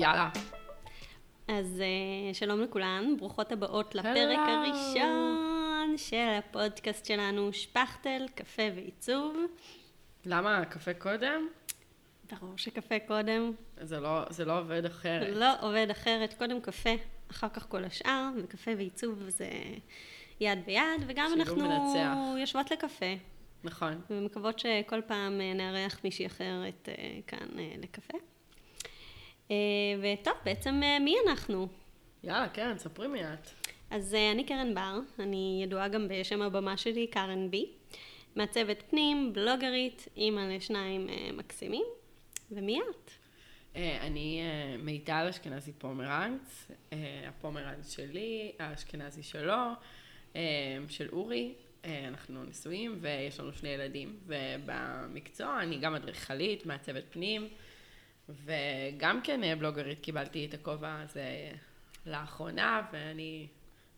[0.00, 0.28] יאללה.
[1.48, 4.50] אז uh, שלום לכולן, ברוכות הבאות לפרק Hello.
[4.50, 9.36] הראשון של הפודקאסט שלנו, שפכטל, קפה ועיצוב.
[10.24, 11.48] למה קפה קודם?
[12.32, 15.36] ברור שקפה קודם, זה לא, זה לא עובד אחרת.
[15.36, 16.94] לא עובד אחרת, קודם קפה,
[17.30, 19.48] אחר כך כל השאר, וקפה ועיצוב זה
[20.40, 22.16] יד ביד, וגם אנחנו מנצח.
[22.38, 23.14] יושבות לקפה,
[23.64, 24.00] נכון.
[24.10, 28.18] ומקוות שכל פעם אה, נארח מישהי אחרת אה, כאן אה, לקפה.
[29.50, 29.56] אה,
[30.02, 31.68] וטוב, בעצם אה, מי אנחנו?
[32.24, 33.48] יאללה, כן, ספרי מי את.
[33.90, 37.70] אז אה, אני קרן בר, אני ידועה גם בשם הבמה שלי, קארן בי.
[38.36, 41.84] מעצבת פנים, בלוגרית, אימא לשניים מקסימים.
[42.50, 43.10] ומי את?
[43.76, 44.42] אני
[44.78, 46.70] מיטל אשכנזי פומרנץ,
[47.28, 49.72] הפומרנץ שלי, האשכנזי שלו,
[50.88, 51.54] של אורי.
[51.84, 54.16] אנחנו נשואים ויש לנו שני ילדים.
[54.26, 57.48] ובמקצוע אני גם אדריכלית, מעצבת פנים,
[58.28, 61.50] וגם כן אה, בלוגרית, קיבלתי את הכובע הזה
[62.06, 63.46] לאחרונה, ואני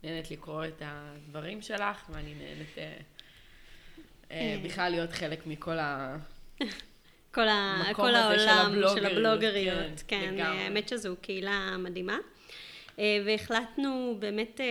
[0.02, 2.96] נהנית לקרוא את הדברים שלך, ואני נהנית אה,
[4.30, 6.16] אה, בכלל להיות חלק מכל ה...
[7.34, 7.82] כל, ה...
[7.94, 10.02] כל הזה של העולם של הבלוגריות.
[10.06, 10.62] כן, כן, לגמרי.
[10.62, 12.18] האמת שזו קהילה מדהימה.
[12.98, 14.66] אה, והחלטנו באמת אה,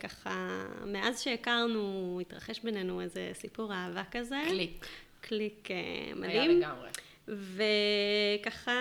[0.00, 4.42] ככה, מאז שהכרנו, התרחש בינינו איזה סיפור אהבה כזה.
[4.48, 4.86] קליק.
[5.20, 6.60] קליק אה, היה מדהים.
[6.60, 6.88] לגמרי.
[7.28, 8.72] וככה,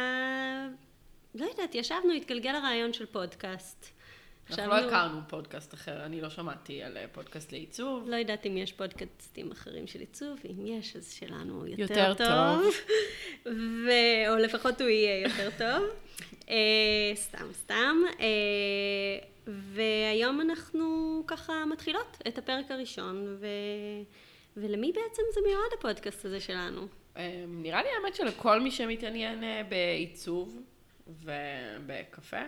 [1.35, 3.95] לא יודעת, ישבנו, התגלגל הרעיון של פודקאסט.
[4.49, 8.09] אנחנו לא הכרנו פודקאסט אחר, אני לא שמעתי על אה, פודקאסט לעיצוב.
[8.09, 12.73] לא יודעת אם יש פודקאסטים אחרים של עיצוב, ואם יש, אז שלנו יותר, יותר טוב.
[13.85, 13.89] ו...
[14.29, 15.89] או לפחות הוא יהיה יותר טוב.
[16.49, 17.95] אה, סתם, סתם.
[18.19, 18.25] אה,
[19.47, 23.47] והיום אנחנו ככה מתחילות את הפרק הראשון, ו...
[24.57, 26.87] ולמי בעצם זה מיועד הפודקאסט הזה שלנו?
[27.17, 30.61] אה, נראה לי האמת שלכל מי שמתעניין אה, בעיצוב
[31.07, 32.41] ובקפה.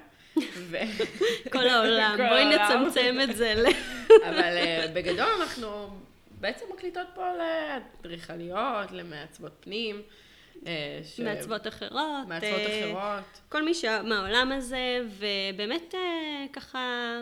[0.58, 0.78] ו...
[1.54, 2.86] כל העולם, כל בואי העולם.
[2.86, 3.66] נצמצם את זה ל...
[4.30, 5.90] אבל אה, בגדול אנחנו
[6.40, 10.02] בעצם מקליטות פה לאדריכליות, למעצבות פנים.
[10.68, 12.28] אה, ש- מעצבות אחרות.
[12.28, 13.24] מעצבות אחרות.
[13.50, 15.94] כל מי שמהעולם הזה, ובאמת
[16.54, 17.14] ככה,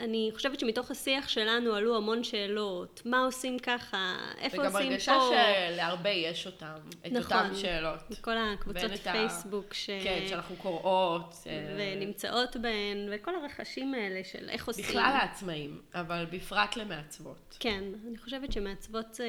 [0.00, 5.12] אני חושבת שמתוך השיח שלנו עלו המון שאלות, מה עושים ככה, איפה וגם עושים הרגשה
[5.18, 5.30] פה,
[5.72, 6.74] שלהרבה יש אותם,
[7.06, 7.36] את נכון.
[7.36, 7.98] אותן שאלות.
[8.20, 9.86] כל הקבוצות את ה- פייסבוק ש...
[9.86, 11.34] כן, שאנחנו קוראות.
[11.46, 14.84] אה, ונמצאות בהן, וכל הרחשים האלה של איך עושים.
[14.84, 17.56] בכלל לעצמאים, אבל בפרט למעצבות.
[17.60, 19.28] כן, אני חושבת שמעצבות זה,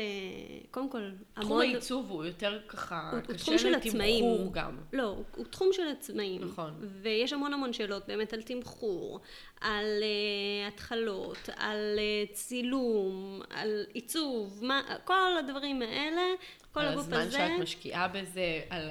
[0.71, 1.61] קודם כל, תחום המון...
[1.61, 3.71] העיצוב הוא יותר ככה, הוא- קשה תחום.
[3.71, 4.77] לתמחור גם.
[4.93, 6.41] לא, הוא, הוא תחום של עצמאים.
[6.43, 6.73] נכון.
[7.01, 9.19] ויש המון המון שאלות באמת על תמחור,
[9.61, 16.21] על uh, התחלות, על uh, צילום, על עיצוב, מה, כל הדברים האלה,
[16.73, 18.89] כל על הגוף הזמן הזה, שאת משקיעה בזה, על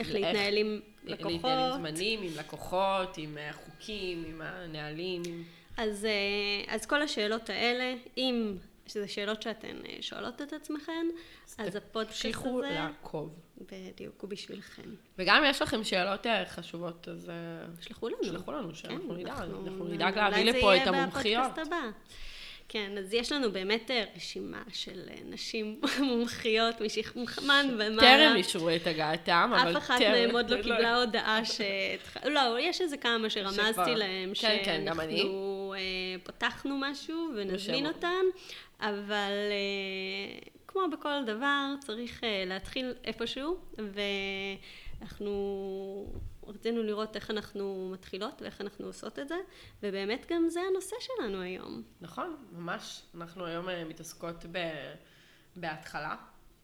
[0.00, 1.74] איך על להתנהל עם להתנהל עם לקוחות.
[1.78, 5.22] זמנים, עם לקוחות, עם החוקים, עם הנהלים.
[5.26, 5.42] עם-
[5.76, 6.06] אז,
[6.68, 8.54] אז כל השאלות האלה, אם
[8.86, 11.06] שזה שאלות שאתן uh, שואלות את עצמכן,
[11.58, 13.34] אז הפודקאסט תמשיכו הזה, לעקוב.
[13.60, 14.90] בדיוק, הוא בשבילכן.
[15.18, 17.34] וגם אם יש לכם שאלות אה, חשובות, אז אה,
[17.80, 18.24] שלחו לנו.
[18.24, 19.38] שלחו לנו, שאנחנו כן, נדאג.
[19.38, 21.44] אנחנו אולי נדאג זה להביא לפה יהיה את המומחיות.
[21.44, 21.90] בפודקאסט הבא.
[22.68, 28.00] כן, אז יש לנו באמת אה, רשימה של אה, נשים מומחיות משכמן ומעלה.
[28.00, 30.12] טרם אישרו את הגעתם, אבל אף אחת טרם.
[30.12, 31.60] מהן עוד לא קיבלה הודעה ש...
[32.24, 34.82] לא, יש איזה כמה שרמזתי להם כן, כן.
[34.84, 37.86] שאנחנו אה, פתחנו משהו ונזמין.
[37.86, 38.24] אותן,
[38.80, 43.58] אבל אה, כמו בכל דבר, צריך אה, להתחיל איפשהו,
[45.00, 45.32] ואנחנו
[46.46, 49.36] רצינו לראות איך אנחנו מתחילות ואיך אנחנו עושות את זה,
[49.82, 51.82] ובאמת גם זה הנושא שלנו היום.
[52.00, 53.02] נכון, ממש.
[53.14, 54.58] אנחנו היום אה, מתעסקות ב...
[55.56, 56.16] בהתחלה.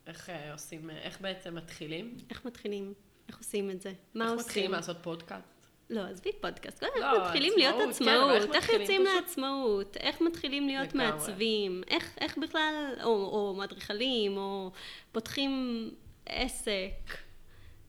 [0.07, 2.17] איך עושים, איך בעצם מתחילים.
[2.31, 2.95] איך מתחילים?
[3.29, 3.93] איך עושים את זה?
[4.15, 4.47] מה איך עושים?
[4.47, 5.60] מתחילים לעשות פודקאסט.
[5.91, 6.83] לא, עזבי פודקאסט.
[6.83, 7.53] איך לא, מתחילים
[7.91, 8.77] עצמאות, להיות כן, איך עצמאות?
[8.77, 9.17] איך מתחילים יוצאים פשוט?
[9.23, 9.97] לעצמאות?
[9.97, 11.07] איך מתחילים להיות לגמרי.
[11.07, 11.83] מעצבים?
[11.89, 14.71] איך, איך בכלל, או, או מאדריכלים, או
[15.13, 15.91] פותחים
[16.27, 17.17] עסק?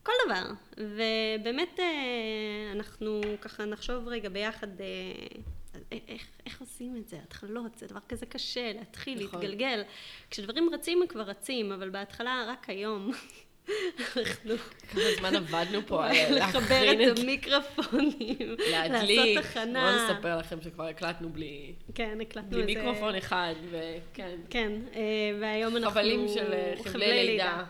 [0.02, 0.50] כל דבר.
[0.76, 4.86] ובאמת אה, אנחנו ככה נחשוב רגע ביחד אה,
[6.08, 7.16] איך, איך עושים את זה?
[7.22, 9.40] התחלות, זה דבר כזה קשה, להתחיל, נכון.
[9.40, 9.82] להתגלגל.
[10.30, 13.10] כשדברים רצים הם כבר רצים, אבל בהתחלה רק היום
[14.16, 14.54] אנחנו
[14.90, 19.18] כמה זמן עבדנו פה על לחבר את המיקרופונים, להדליק.
[19.18, 20.10] לעשות בואו הכנה.
[20.10, 22.74] נספר לכם שכבר הקלטנו בלי, כן, הקלטנו בלי.
[22.76, 24.36] מיקרופון אחד, וכן.
[24.50, 25.00] כן, אה,
[25.40, 25.90] והיום אנחנו...
[25.90, 27.64] חבלים של אה, חבלי לידה.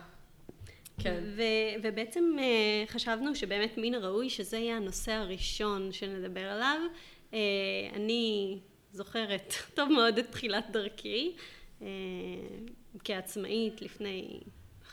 [0.99, 1.23] כן.
[1.35, 6.77] ו- ובעצם אה, חשבנו שבאמת מן הראוי שזה יהיה הנושא הראשון שנדבר עליו.
[7.33, 7.39] אה,
[7.93, 8.57] אני
[8.91, 11.35] זוכרת טוב מאוד את תחילת דרכי
[11.81, 11.87] אה,
[13.03, 14.39] כעצמאית לפני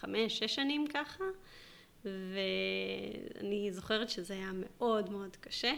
[0.01, 1.25] חמש, שש שנים ככה.
[2.05, 5.73] ואני זוכרת שזה היה מאוד מאוד קשה,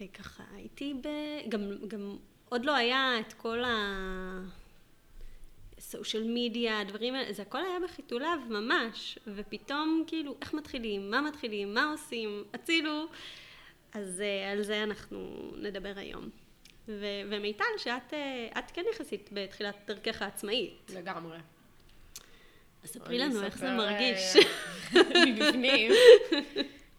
[0.00, 1.08] וככה הייתי ב...
[1.48, 2.16] גם, גם
[2.48, 3.72] עוד לא היה את כל ה...
[5.80, 11.74] סושיאל מדיה, הדברים האלה, זה הכל היה בחיתוליו ממש, ופתאום כאילו, איך מתחילים, מה מתחילים,
[11.74, 13.06] מה עושים, הצילו,
[13.92, 16.30] אז uh, על זה אנחנו נדבר היום.
[17.28, 18.12] ומיטל, שאת
[18.58, 20.90] את כן יחסית בתחילת דרכך העצמאית.
[20.94, 21.38] לגמרי.
[22.82, 24.36] אז ספרי לנו איך זה מרגיש.
[25.26, 25.92] מבפנים.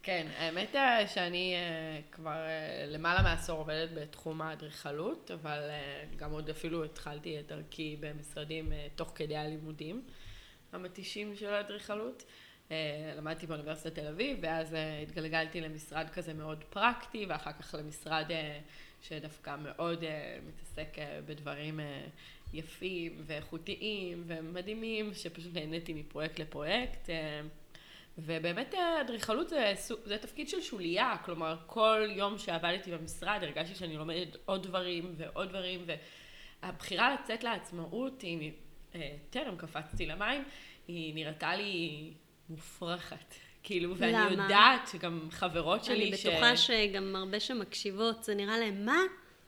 [0.02, 2.36] כן, האמת היא שאני uh, כבר
[2.86, 5.60] למעלה מעשור עובדת בתחום האדריכלות, אבל
[6.16, 10.02] גם עוד אפילו התחלתי את דרכי במשרדים תוך כדי הלימודים
[10.72, 12.24] המתישים של האדריכלות.
[13.16, 18.24] למדתי באוניברסיטת תל אביב, ואז התגלגלתי למשרד כזה מאוד פרקטי, ואחר כך למשרד
[19.02, 20.04] שדווקא מאוד
[20.46, 20.96] מתעסק
[21.26, 21.80] בדברים
[22.54, 27.06] יפים ואיכותיים ומדהימים, שפשוט נהניתי מפרויקט לפרויקט.
[27.06, 27.10] Uh,
[28.18, 29.72] ובאמת אדריכלות זה,
[30.04, 35.48] זה תפקיד של שוליה, כלומר כל יום שעבדתי במשרד הרגשתי שאני לומדת עוד דברים ועוד
[35.48, 35.84] דברים
[36.62, 38.52] והבחירה לצאת לעצמאות היא,
[39.30, 40.44] טרם קפצתי למים,
[40.88, 42.12] היא נראתה לי
[42.48, 43.34] מופרכת.
[43.62, 44.30] כאילו, ואני למה?
[44.30, 46.26] יודעת שגם חברות שלי אני ש...
[46.26, 48.98] אני בטוחה שגם הרבה שמקשיבות, זה נראה להם, מה?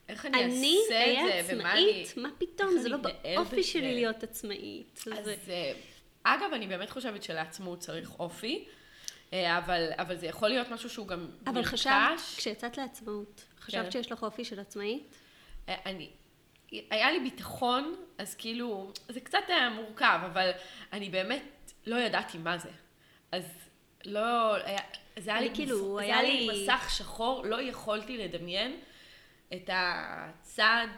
[0.09, 1.57] איך אני, אני אעשה את זה?
[1.57, 2.05] ומה אני...
[2.17, 2.79] מה פתאום?
[2.79, 5.05] זה לא באופי שלי להיות עצמאית.
[5.19, 5.73] אז זה...
[6.23, 8.65] אגב, אני באמת חושבת שלעצמאות צריך אופי,
[9.33, 11.49] אה, אבל, אבל זה יכול להיות משהו שהוא גם נרכש.
[11.49, 13.91] אבל חשבת, כשיצאת לעצמאות, חשבת כן.
[13.91, 15.15] שיש לך אופי של עצמאית?
[15.69, 16.11] אה, אני,
[16.71, 20.51] היה לי ביטחון, אז כאילו, זה קצת היה מורכב, אבל
[20.93, 22.71] אני באמת לא ידעתי מה זה.
[23.33, 23.45] אז
[24.05, 24.81] לא, היה,
[25.19, 28.81] זה היה לי, כאילו, מס, היה לי מסך שחור, לא יכולתי לדמיין
[29.53, 30.91] את הצעד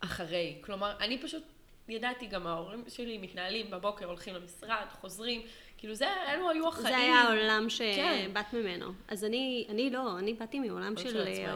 [0.00, 0.58] אחרי.
[0.60, 1.42] כלומר, אני פשוט
[1.88, 5.42] ידעתי גם ההורים שלי מתנהלים בבוקר, הולכים למשרד, חוזרים,
[5.78, 6.86] כאילו זה, אלו היו החיים.
[6.86, 8.56] זה היה העולם שבאת כן.
[8.56, 8.92] ממנו.
[9.08, 11.52] אז אני, אני לא, אני באתי מעולם של, של אה,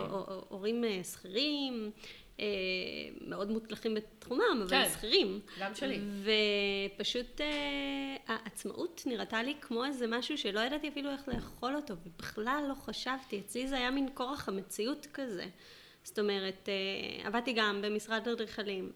[0.48, 1.90] הורים אה, שכירים,
[2.40, 2.46] אה,
[3.20, 5.40] מאוד מוצלחים בתחומם, אבל כן, שכירים.
[5.60, 6.00] גם שלי.
[6.96, 7.40] ופשוט
[8.26, 13.40] העצמאות נראתה לי כמו איזה משהו שלא ידעתי אפילו איך לאכול אותו, ובכלל לא חשבתי.
[13.40, 15.46] אצלי זה היה מין כורח המציאות כזה.
[16.04, 16.68] זאת אומרת,
[17.24, 18.92] עבדתי גם במשרד אדריכלים.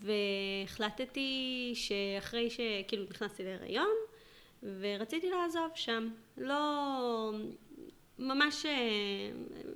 [0.00, 3.94] והחלטתי שאחרי שכאילו נכנסתי להיריון
[4.62, 6.08] ורציתי לעזוב שם.
[6.36, 7.30] לא...
[8.18, 8.72] ממש אה,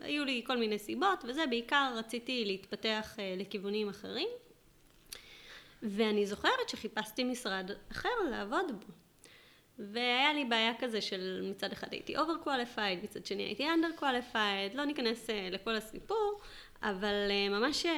[0.00, 4.28] היו לי כל מיני סיבות וזה, בעיקר רציתי להתפתח אה, לכיוונים אחרים
[5.82, 8.92] ואני זוכרת שחיפשתי משרד אחר לעבוד בו
[9.78, 14.75] והיה לי בעיה כזה של מצד אחד הייתי over qualified, מצד שני הייתי under qualified,
[14.76, 16.40] לא ניכנס אה, לכל הסיפור,
[16.82, 17.93] אבל אה, ממש, אה,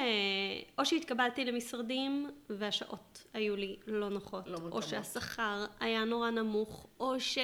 [0.77, 7.19] או שהתקבלתי למשרדים והשעות היו לי לא נוחות, לא או שהשכר היה נורא נמוך, או
[7.19, 7.37] ש...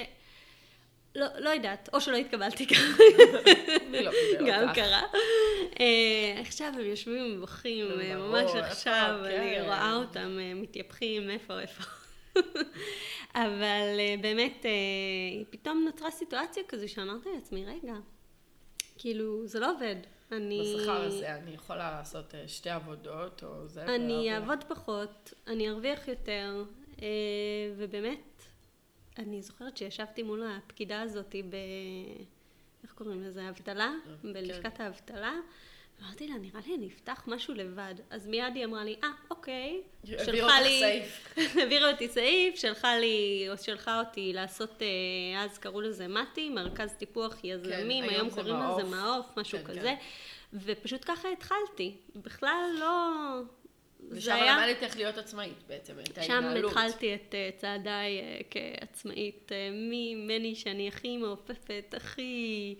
[1.15, 3.03] לא, לא יודעת, או שלא התקבלתי ככה,
[4.03, 4.11] לא
[4.47, 5.01] גם קרה.
[6.41, 9.61] עכשיו הם יושבים ובוכים, ממש עכשיו, אני כן.
[9.65, 11.83] רואה אותם מתייפחים, איפה, איפה.
[13.35, 14.65] אבל באמת,
[15.49, 17.93] פתאום נוצרה סיטואציה כזו שאמרתי לעצמי, רגע,
[18.97, 19.95] כאילו, זה לא עובד.
[20.31, 20.75] אני...
[20.77, 23.95] בשכר הזה אני יכולה לעשות אה, שתי עבודות או זה?
[23.95, 26.63] אני אעבוד פחות, אני ארוויח יותר,
[27.01, 27.07] אה,
[27.77, 28.43] ובאמת,
[29.17, 31.55] אני זוכרת שישבתי מול הפקידה הזאת ב...
[32.83, 33.49] איך קוראים לזה?
[33.49, 33.93] אבטלה?
[34.21, 34.33] כן.
[34.33, 35.33] בלשכת האבטלה.
[36.01, 37.95] אמרתי לה, נראה לי אני אפתח משהו לבד.
[38.09, 39.81] אז מיד היא אמרה לי, אה, אוקיי.
[40.05, 41.03] שלחה לי...
[41.59, 46.93] העבירה אותי סעיף, שלחה לי, או שלחה אותי לעשות, אה, אז קראו לזה מתי, מרכז
[46.93, 49.81] טיפוח יזמים, כן, היום קוראים לזה מעוף, משהו כן, כזה.
[49.81, 49.95] כן.
[50.53, 51.95] ופשוט ככה התחלתי.
[52.15, 53.09] בכלל לא...
[54.09, 54.67] ושם היה...
[54.67, 56.61] למדת איך להיות עצמאית בעצם, את ההתנהלות.
[56.61, 62.75] שם התחלתי את uh, צעדיי uh, כעצמאית, ממני שאני הכי מעופפת, הכי...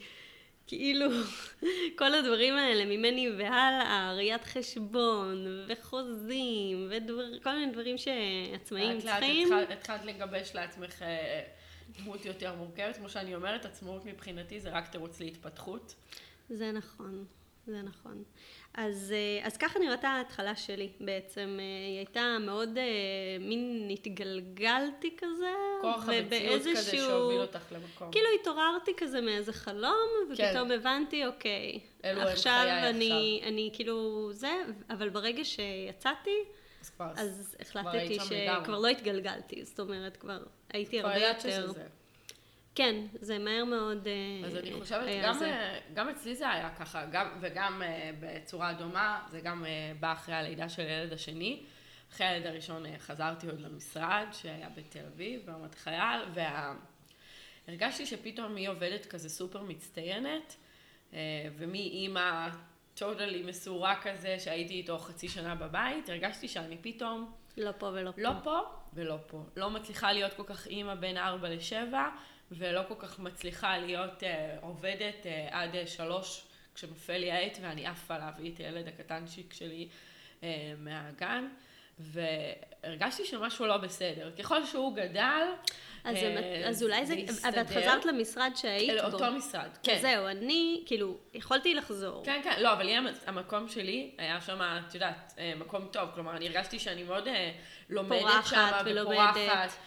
[0.68, 1.06] כאילו,
[2.00, 9.50] כל הדברים האלה ממני והלאה, ראיית חשבון, וחוזים, וכל מיני דברים שעצמאים צריכים.
[9.52, 11.44] לאט לאט התחלת לגבש לעצמך אה,
[11.98, 15.96] דמות יותר מורכבת, כמו שאני אומרת, עצמאות מבחינתי זה רק תירוץ להתפתחות.
[16.50, 17.26] זה נכון.
[17.68, 18.24] זה נכון.
[18.78, 21.58] אז, אה, אז ככה נראתה ההתחלה שלי בעצם.
[21.60, 22.84] אה, היא הייתה מאוד, אה,
[23.40, 25.54] מין התגלגלתי כזה.
[25.82, 28.12] כוח המציאות כזה שהוביל אותך למקום.
[28.12, 30.72] כאילו התעוררתי כזה מאיזה חלום, ופתאום כן.
[30.72, 31.80] הבנתי, אוקיי.
[32.04, 33.54] עכשיו אני, עכשיו.
[33.54, 34.52] אני כאילו זה,
[34.90, 36.38] אבל ברגע שיצאתי,
[36.82, 39.66] אז, כבר, אז החלטתי שכבר לא התגלגלתי.
[39.66, 41.40] זאת אומרת, כבר הייתי הרבה יותר...
[41.40, 41.88] כבר ידעת שזה.
[42.76, 45.46] כן, זה מהר מאוד אה, אז אני חושבת, גם, זה.
[45.46, 49.66] אה, גם אצלי זה היה ככה, גם, וגם אה, בצורה דומה, זה גם
[50.00, 51.64] בא אחרי הלידה של הילד השני.
[52.12, 56.76] אחרי הילד הראשון חזרתי עוד למשרד, שהיה בתל אביב, ברמת חייל, וה...
[57.68, 60.56] הרגשתי שפתאום היא עובדת כזה סופר מצטיינת,
[61.14, 61.20] אה,
[61.58, 62.50] ומאימא
[62.96, 68.22] טוטלי מסורה כזה, שהייתי איתו חצי שנה בבית, הרגשתי שאני פתאום לא פה ולא פה.
[68.22, 68.60] לא פה
[68.94, 69.44] ולא פה.
[69.56, 72.10] לא מצליחה להיות כל כך אימא בין ארבע לשבע,
[72.52, 77.86] ולא כל כך מצליחה להיות אה, עובדת אה, עד אה, שלוש, כשנופל לי העט ואני
[77.86, 79.88] עפה להביא את הילד הקטנצ'יק שלי
[80.44, 81.48] אה, מהגן.
[82.00, 84.32] והרגשתי שמשהו לא בסדר.
[84.40, 85.44] ככל שהוא גדל,
[86.04, 87.16] אז, אה, אז אולי זה.
[87.50, 89.10] אבל את חזרת למשרד שהיית בו.
[89.10, 89.98] לאותו משרד, כן.
[90.02, 92.26] זהו, אני, כאילו, יכולתי לחזור.
[92.26, 96.10] כן, כן, לא, אבל לי המ- המקום שלי היה שם, את יודעת, אה, מקום טוב.
[96.16, 97.52] כלומר, אני הרגשתי שאני מאוד אה,
[97.90, 98.70] לומדת שם,
[99.02, 99.38] ופורחת.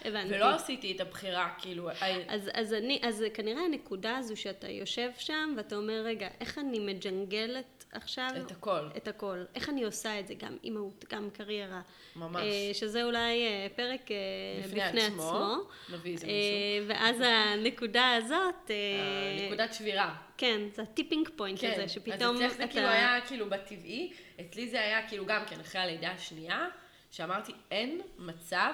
[0.05, 0.35] הבנתי.
[0.35, 1.95] ולא עשיתי את הבחירה, כאילו, אה,
[2.29, 6.79] אז, אז, אני, אז כנראה הנקודה הזו שאתה יושב שם ואתה אומר, רגע, איך אני
[6.79, 8.89] מג'נגלת עכשיו את הכל.
[8.97, 9.45] את הכל?
[9.55, 10.35] איך אני עושה את זה?
[10.35, 11.81] גם אימהות, גם קריירה.
[12.17, 12.43] ממש.
[12.43, 14.17] אה, שזה אולי אה, פרק אה,
[14.65, 15.23] בפני בפני עצמו.
[15.23, 15.55] עצמו.
[15.93, 16.33] נביא איזה אה,
[16.81, 16.89] מישהו.
[16.89, 20.17] ואז הנקודה הזאת, אה, נקודת שבירה.
[20.37, 22.73] כן, זה הטיפינג פוינט כן, הזה, שפתאום אז אצלך זה אתה...
[22.73, 26.69] כאילו היה כאילו בטבעי, אצלי זה היה כאילו גם כן אחרי הלידה השנייה,
[27.11, 28.73] שאמרתי אין מצב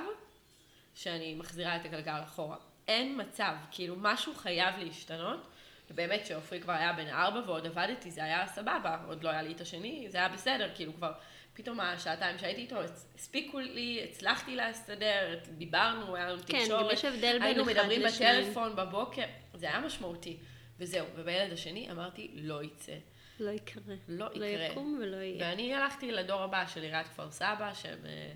[0.94, 2.56] שאני מחזירה את הגלגל אחורה.
[2.88, 5.40] אין מצב, כאילו משהו חייב להשתנות.
[5.91, 9.53] ובאמת שעופרי כבר היה בן ארבע ועוד עבדתי, זה היה סבבה, עוד לא היה לי
[9.53, 11.12] את השני, זה היה בסדר, כאילו כבר
[11.55, 12.76] פתאום השעתיים שהייתי איתו,
[13.14, 18.43] הספיקו לי, הצלחתי להסתדר, דיברנו, היה לנו כן, תקשורת, יש הבדל בין היינו מדברים לשניים.
[18.43, 19.25] בטלפון בבוקר,
[19.55, 20.37] זה היה משמעותי.
[20.79, 22.93] וזהו, ובילד השני אמרתי, לא יצא.
[23.41, 23.95] לא יקרה.
[24.09, 24.67] לא לא יקרה.
[24.67, 25.47] יקום ולא יהיה.
[25.47, 28.33] ואני הלכתי לדור הבא של עיריית כפר סבא, שהם, אה,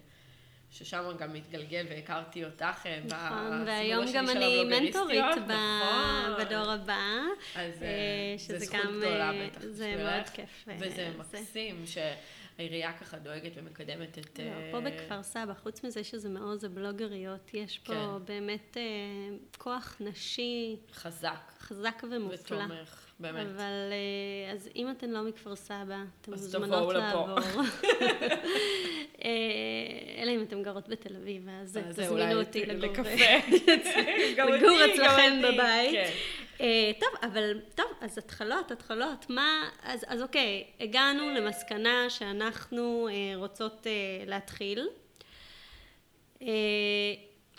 [0.78, 5.08] ששם גם מתגלגל והכרתי אותך אה, נכון, והיום השני גם של אני הבלוגריסטיות.
[5.08, 6.44] מנטורית ב- נכון.
[6.46, 6.98] בדור הבא.
[7.54, 9.94] אז אה, אה, שזה זה זכות גם, גדולה בטח זה.
[9.96, 11.10] מאוד כיף, וזה זה.
[11.18, 14.38] מקסים שהעירייה ככה דואגת ומקדמת את...
[14.38, 18.24] לא, פה בכפר סבא, חוץ מזה שזה מעוז הבלוגריות, יש פה כן.
[18.24, 18.76] באמת
[19.58, 22.56] כוח נשי חזק חזק ומופלא.
[22.56, 23.46] ותומך, באמת.
[23.46, 26.94] אבל אה, אז אם אתן לא מכפר סבא, אתן מוזמנות.
[26.94, 27.38] לעבור.
[29.24, 29.30] אה,
[30.18, 33.04] אלא אם אתן גרות בתל אביב, אז זה תזמינו אותי לגור.
[34.94, 35.92] אצלכם בבית.
[35.92, 36.10] כן.
[36.60, 43.36] אה, טוב, אבל, טוב, אז התחלות, התחלות, מה, אז, אז אוקיי, הגענו למסקנה שאנחנו אה,
[43.36, 43.92] רוצות אה,
[44.26, 44.88] להתחיל.
[46.42, 46.48] אה,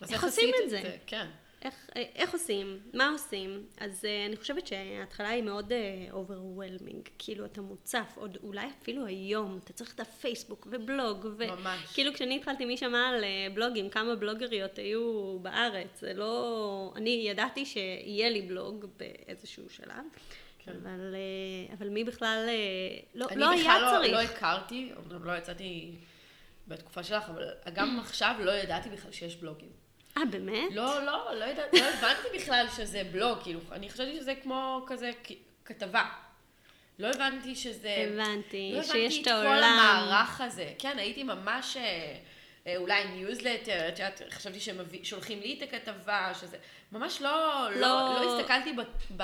[0.09, 0.81] איך עושים את זה?
[1.07, 1.27] כן.
[1.61, 2.79] איך, אה, איך עושים?
[2.93, 3.65] מה עושים?
[3.77, 5.71] אז אה, אני חושבת שההתחלה היא מאוד
[6.11, 11.79] overwhelming, כאילו אתה מוצף, עוד אולי אפילו היום, אתה צריך את הפייסבוק ובלוג, ממש.
[11.91, 16.93] וכאילו כשאני התחלתי, מי שמע על אה, בלוגים, כמה בלוגריות היו בארץ, זה לא...
[16.95, 20.03] אני ידעתי שיהיה לי בלוג באיזשהו שלב,
[20.59, 20.71] כן.
[20.71, 24.11] אבל, אה, אבל מי בכלל, אה, לא, אני לא היה בכלל לא, צריך.
[24.11, 25.95] לא הכרתי, אמנם לא יצאתי
[26.67, 29.88] בתקופה שלך, אבל גם עכשיו לא ידעתי בכלל שיש בלוגים.
[30.19, 30.71] אה, באמת?
[30.71, 35.11] לא, לא, לא ידעתי, לא הבנתי בכלל שזה בלוג, כאילו, אני חשבתי שזה כמו כזה
[35.65, 36.05] כתבה.
[36.99, 37.95] לא הבנתי שזה...
[38.09, 39.63] הבנתי, לא שיש את הבנתי את כל העולם.
[39.63, 40.73] המערך הזה.
[40.79, 41.77] כן, הייתי ממש...
[42.67, 46.57] אה, אולי ניוזלטר, את יודעת, חשבתי ששולחים לי את הכתבה, שזה...
[46.91, 47.29] ממש לא,
[47.71, 48.81] לא, לא- לא הסתכלתי ב,
[49.17, 49.23] ב,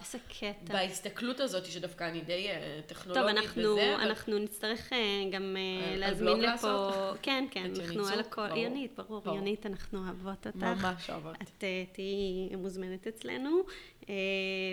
[0.00, 0.72] איזה קטע.
[0.72, 4.98] בהסתכלות הזאת, שדווקא אני די אה, טוב, טכנולוגית אנחנו, וזה, אבל- אנחנו נצטרך אה,
[5.30, 5.56] גם
[5.92, 6.50] על להזמין בלוג לפה...
[6.50, 7.16] לעשות?
[7.22, 8.20] כן, כן, אנחנו על?
[8.20, 8.46] הכל...
[8.48, 8.58] ברור.
[8.58, 9.36] יונית, ברור, ברור.
[9.36, 10.56] יונית, אנחנו אוהבות אותך.
[10.56, 11.36] ממש אוהבות.
[11.42, 13.62] את תהיי מוזמנת אצלנו,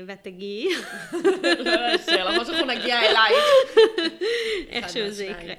[0.08, 0.70] ואת תגיעי,
[1.44, 3.46] לא אשר, למרות שאנחנו נגיע אלייך.
[4.70, 5.25] איכשהו זה.
[5.25, 5.54] יקרה.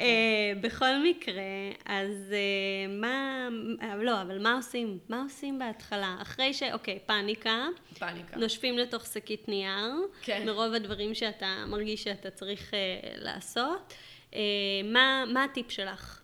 [0.00, 1.42] אה, בכל מקרה,
[1.84, 3.48] אז אה, מה...
[3.82, 4.98] אה, לא, אבל מה עושים?
[5.08, 6.16] מה עושים בהתחלה?
[6.22, 6.62] אחרי ש...
[6.62, 7.66] אוקיי, פאניקה.
[7.98, 8.36] פאניקה.
[8.36, 10.42] נושפים לתוך שקית נייר, כן.
[10.46, 12.78] מרוב הדברים שאתה מרגיש שאתה צריך אה,
[13.16, 13.94] לעשות.
[14.34, 14.40] אה,
[14.84, 16.20] מה, הטיפ שלך?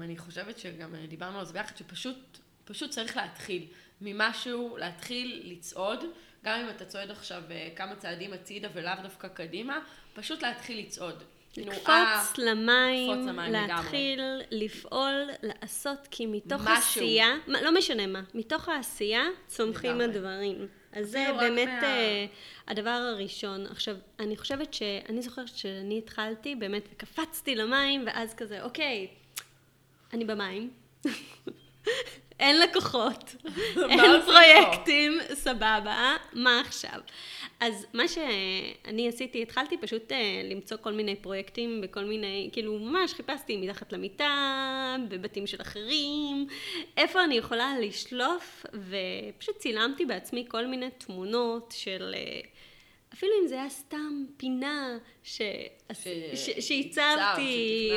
[0.00, 3.66] אני חושבת שגם אה, דיברנו על זה ביחד, שפשוט פשוט צריך להתחיל
[4.00, 6.04] ממשהו, להתחיל לצעוד,
[6.44, 9.78] גם אם אתה צועד עכשיו אה, כמה צעדים הצידה ולאו דווקא קדימה,
[10.14, 11.22] פשוט להתחיל לצעוד.
[11.52, 13.68] כאילו, אה, לקפוץ למים, לקפוץ למים לגמרי.
[13.68, 14.20] להתחיל
[14.50, 16.72] לפעול, לעשות, כי מתוך משהו.
[17.02, 20.04] עשייה, מה, לא משנה מה, מתוך העשייה צומחים לגמרי.
[20.04, 20.66] הדברים.
[20.92, 22.26] אז זה באמת מה- אה,
[22.68, 23.66] הדבר הראשון.
[23.66, 29.08] עכשיו, אני חושבת שאני זוכרת שאני התחלתי באמת וקפצתי למים, ואז כזה, אוקיי,
[30.12, 30.70] אני במים.
[32.40, 33.34] אין לקוחות,
[33.90, 34.22] אין?
[34.24, 37.00] פרויקטים, סבבה, מה עכשיו?
[37.60, 43.14] אז מה שאני עשיתי, התחלתי פשוט אה, למצוא כל מיני פרויקטים בכל מיני, כאילו ממש
[43.14, 46.46] חיפשתי מתחת למיטה, בבתים של אחרים,
[46.96, 52.14] איפה אני יכולה לשלוף, ופשוט צילמתי בעצמי כל מיני תמונות של...
[53.14, 55.42] אפילו אם זה היה סתם פינה ש...
[55.92, 56.50] ש- ש...
[56.58, 57.38] שתכננת,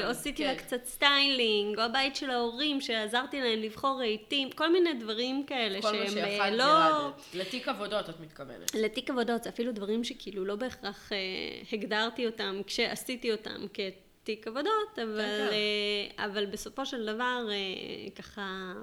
[0.03, 0.49] או עשיתי כן.
[0.49, 5.81] לה קצת סטיילינג, או הבית של ההורים שעזרתי להם לבחור רהיטים, כל מיני דברים כאלה
[5.81, 6.63] כל מה שהם שיכולת אה, לא...
[6.63, 7.21] ירדת.
[7.33, 8.75] לתיק עבודות את מתכוונת.
[8.75, 11.17] לתיק עבודות, זה אפילו דברים שכאילו לא בהכרח אה,
[11.73, 15.47] הגדרתי אותם כשעשיתי אותם כתיק עבודות, אבל, כן.
[16.17, 18.73] אה, אבל בסופו של דבר אה, ככה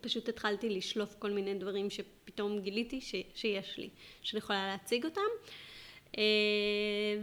[0.00, 3.88] פשוט התחלתי לשלוף כל מיני דברים שפתאום גיליתי ש, שיש לי,
[4.22, 5.20] שאני יכולה להציג אותם.
[6.18, 6.22] אה,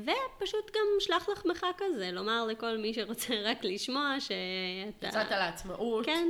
[0.02, 5.08] ופשוט גם שלח לחמך כזה, לומר לכל מי שרוצה רק לשמוע שאתה...
[5.08, 6.06] יצאת לעצמאות.
[6.06, 6.28] כן.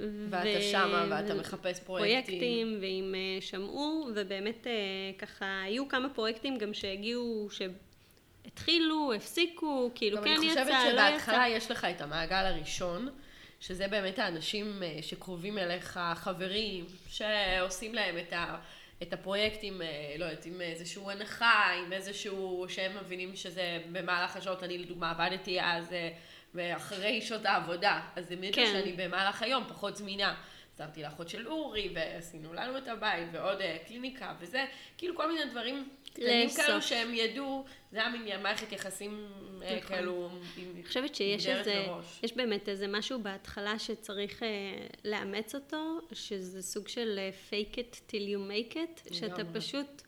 [0.00, 2.24] ואתה שמה, ואתה מחפש פרויקטים.
[2.24, 4.72] פרויקטים, ואם אה, שמעו, ובאמת אה,
[5.18, 11.48] ככה, היו כמה פרויקטים גם שהגיעו, שהתחילו, הפסיקו, כאילו כן אני יצא, חושבת לא שבהתחלה
[11.48, 11.56] יצא.
[11.56, 13.08] יש לך את המעגל הראשון,
[13.62, 18.58] שזה באמת האנשים אה, שקרובים אליך, חברים, שעושים להם את, ה,
[19.02, 24.62] את הפרויקטים, אה, לא יודעת, עם איזשהו הנחה, עם איזשהו, שהם מבינים שזה במהלך השעות,
[24.62, 26.10] אני לדוגמה עבדתי אז, אה,
[26.54, 28.70] ואחרי שעות העבודה, אז הם ידעו כן.
[28.72, 30.34] שאני במהלך היום פחות זמינה.
[30.74, 34.64] עזרתי לאחות של אורי, ועשינו לנו את הבית, ועוד אה, קליניקה, וזה,
[34.98, 36.48] כאילו כל מיני דברים קטנים.
[36.48, 39.26] כאלו שהם ידעו, זה היה מין מערכת יחסים
[39.62, 39.88] אה, נכון.
[39.88, 41.86] כאלו, עם אני חושבת שיש איזה.
[42.22, 44.48] יש באמת איזה משהו בהתחלה שצריך אה,
[45.04, 49.42] לאמץ אותו, שזה סוג של אה, fake it till you make it, שאתה.
[49.52, 50.02] פשוט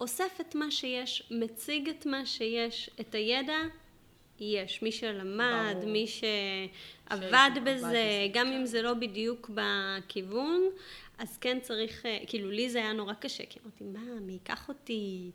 [0.00, 3.56] אוסף את מה שיש, מציג את מה שיש, את הידע,
[4.40, 4.82] יש.
[4.82, 5.86] מי שלמד, ברור.
[5.86, 8.52] מי שעבד בזה, בזה, גם כן.
[8.52, 10.62] אם זה לא בדיוק בכיוון,
[11.18, 14.68] אז כן צריך, אה, כאילו לי זה היה נורא קשה, כי אמרתי, מה, מי ייקח
[14.68, 15.30] אותי?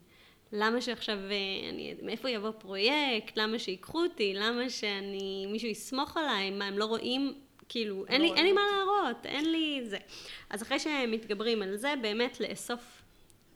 [0.52, 3.38] למה שעכשיו, אה, אני, מאיפה יבוא פרויקט?
[3.38, 4.34] למה שיקחו אותי?
[4.34, 6.50] למה שאני, מישהו יסמוך עליי?
[6.52, 7.34] מה, הם לא רואים?
[7.70, 9.98] כאילו, אין, לא לי, אין לי מה להראות, אין לי זה.
[10.50, 13.02] אז אחרי שמתגברים על זה, באמת לאסוף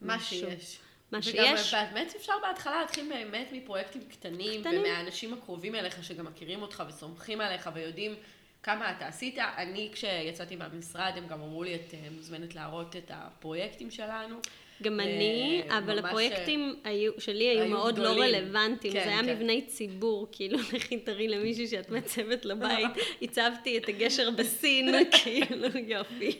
[0.01, 0.39] מה משהו.
[0.39, 0.79] שיש.
[1.13, 1.73] מה וגם שיש.
[1.73, 4.79] באמת אפשר בהתחלה להתחיל באמת מפרויקטים קטנים, קטנים.
[4.79, 8.15] ומהאנשים הקרובים אליך שגם מכירים אותך וסומכים עליך ויודעים
[8.63, 9.37] כמה אתה עשית.
[9.57, 14.39] אני, כשיצאתי מהמשרד, הם גם אמרו לי, את אה, מוזמנת להראות את הפרויקטים שלנו.
[14.81, 18.35] גם אני, אה, אבל ממש, הפרויקטים היו, שלי היו, היו מאוד לא גדולים.
[18.35, 18.93] רלוונטיים.
[18.93, 19.35] כן, זה היה כן.
[19.35, 24.89] מבני ציבור, כאילו, לכי תראי למישהי שאת מעצבת לבית, הצבתי את הגשר בסין,
[25.23, 26.37] כאילו, יופי.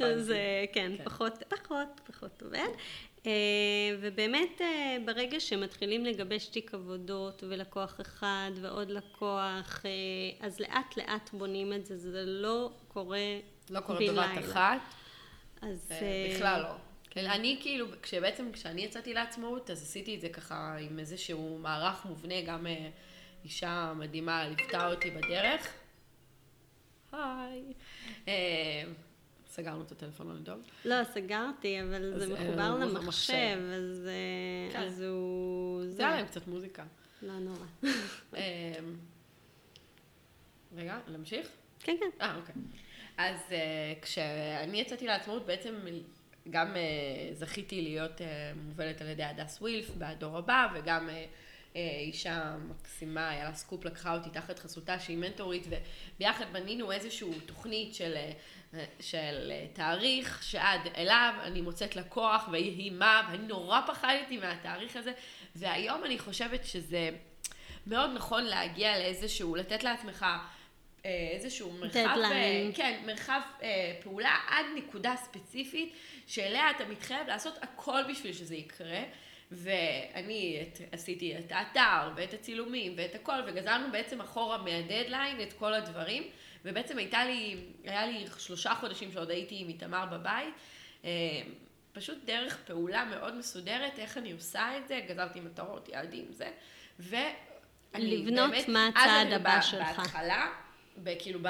[0.00, 0.30] אז.
[0.30, 1.04] אה, כן, כן.
[1.04, 2.68] פחות, פחות, פחות עובד.
[3.26, 3.32] אה,
[4.00, 11.30] ובאמת, אה, ברגע שמתחילים לגבש תיק עבודות ולקוח אחד ועוד לקוח, אה, אז לאט לאט
[11.32, 13.38] בונים את זה, זה לא קורה
[13.70, 14.44] לא קורה בבת.
[14.44, 14.80] אחת.
[15.62, 15.92] אז...
[16.34, 16.74] בכלל לא.
[17.10, 22.04] כן, אני כאילו, כשבעצם, כשאני יצאתי לעצמאות, אז עשיתי את זה ככה עם איזשהו מערך
[22.04, 22.66] מובנה, גם
[23.44, 25.74] אישה מדהימה ליוותה אותי בדרך.
[27.12, 27.62] היי.
[29.58, 30.58] אה, סגרנו את הטלפון על דוב.
[30.84, 33.58] לא, סגרתי, אבל זה אה, מחובר למחשב.
[33.74, 34.80] אז, אה, כן.
[34.80, 35.82] אז הוא...
[35.88, 36.84] זה היה להם קצת מוזיקה.
[37.22, 37.66] לא נורא.
[38.36, 38.74] אה,
[40.76, 41.48] רגע, להמשיך?
[41.80, 42.10] כן, כן.
[42.20, 42.54] אה, אוקיי.
[43.16, 45.74] אז אה, כשאני יצאתי לעצמאות, בעצם
[46.50, 46.78] גם אה,
[47.34, 48.24] זכיתי להיות אה,
[48.56, 51.12] מובלת על ידי הדס ווילף בדור הבא, וגם אה,
[51.74, 55.66] אישה מקסימה, היה לה סקופ, לקחה אותי תחת חסותה שהיא מנטורית,
[56.16, 58.14] וביחד בנינו איזושהי תוכנית של,
[59.00, 65.12] של תאריך שעד אליו אני מוצאת לקוח ויהי מה, ואני נורא פחדתי מהתאריך הזה,
[65.56, 67.10] והיום אני חושבת שזה
[67.86, 70.26] מאוד נכון להגיע לאיזשהו, לתת לעצמך
[71.06, 72.18] אה, איזשהו מרחב.
[72.32, 75.92] אה, כן, מרחב אה, פעולה עד נקודה ספציפית,
[76.26, 79.00] שאליה אתה מתחייב לעשות הכל בשביל שזה יקרה.
[79.52, 85.74] ואני את, עשיתי את האתר ואת הצילומים ואת הכל, וגזרנו בעצם אחורה מהדדליין את כל
[85.74, 86.22] הדברים,
[86.64, 90.54] ובעצם הייתה לי, היה לי שלושה חודשים שעוד הייתי עם איתמר בבית,
[91.04, 91.10] אה,
[91.92, 96.50] פשוט דרך פעולה מאוד מסודרת, איך אני עושה את זה, גזרתי מטרות, יעדים, זה,
[96.98, 99.98] ואני לבנות באמת, מה הצעד הבא שלך.
[99.98, 100.52] בהתחלה,
[101.18, 101.40] כאילו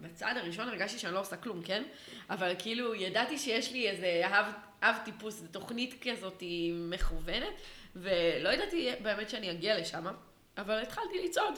[0.00, 1.82] בצעד הראשון הרגשתי שאני לא עושה כלום, כן?
[2.30, 4.46] אבל כאילו ידעתי שיש לי איזה אב,
[4.82, 6.42] אב טיפוס, זו תוכנית כזאת
[6.74, 7.60] מכוונת,
[7.96, 10.06] ולא ידעתי באמת שאני אגיע לשם,
[10.58, 11.54] אבל התחלתי לצעוד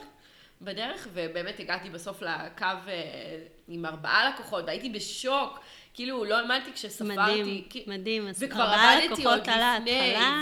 [0.60, 5.58] בדרך, ובאמת הגעתי בסוף לקו אה, עם ארבעה לקוחות, והייתי בשוק,
[5.94, 7.12] כאילו לא האמנתי כשספרתי.
[7.16, 8.28] מדהים, כי- מדהים.
[8.28, 9.78] אז ארבעה לקוחות על ההתחלה,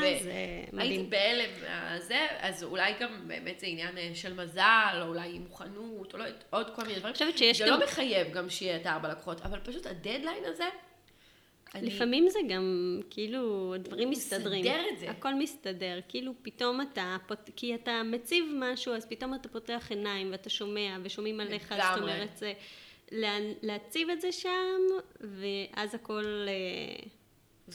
[0.01, 1.11] ו- זה הייתי מדהים.
[1.11, 6.19] בהלם מהזה, אז אולי גם באמת זה עניין אה, של מזל, או אולי מוכנות, או
[6.19, 7.07] לא עוד כל מיני דברים.
[7.07, 10.45] אני חושבת שיש זה גם- לא מחייב גם שיהיה את הארבע לקוחות, אבל פשוט הדדליין
[10.47, 10.65] הזה,
[11.75, 11.87] אני...
[11.87, 12.65] לפעמים זה גם,
[13.11, 14.61] כאילו, הדברים הוא מסתדרים.
[14.65, 15.11] מסדר את זה.
[15.11, 16.01] הכל מסתדר.
[16.09, 20.97] כאילו, פתאום אתה, פות- כי אתה מציב משהו, אז פתאום אתה פותח עיניים ואתה שומע,
[21.03, 22.03] ושומעים עליך, זאת.
[22.03, 22.53] אומרת, זה...
[23.13, 24.81] לה- להציב את זה שם,
[25.21, 26.25] ואז הכל...
[26.49, 27.07] אה,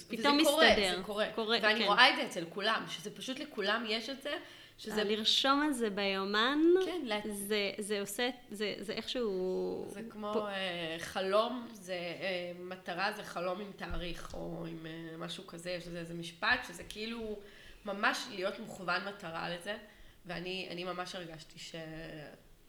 [0.08, 0.96] פתאום וזה קורה, מסתדר.
[0.98, 1.26] זה קורה.
[1.36, 1.86] קורה, ואני כן.
[1.86, 4.34] רואה את זה אצל כולם, שזה פשוט לכולם יש את זה,
[4.78, 4.92] שזה...
[4.92, 9.86] שזה לרשום על זה ביומן, כן, לה- זה, זה עושה, זה, זה איכשהו...
[9.90, 15.18] זה כמו פה- אה, חלום, זה אה, מטרה, זה חלום עם תאריך, או עם אה,
[15.18, 17.40] משהו כזה, יש לזה איזה משפט, שזה כאילו
[17.86, 19.78] ממש להיות מוכוון מטרה לזה,
[20.26, 21.76] ואני אני ממש הרגשתי ש,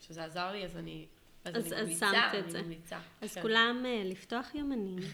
[0.01, 1.05] שזה עזר לי, אז אני...
[1.45, 2.61] אז, אז- אני אז ממליצה, שמת את אני זה.
[2.61, 2.97] ממליצה.
[3.21, 3.41] אז כן.
[3.41, 4.99] כולם אה, לפתוח יומנים.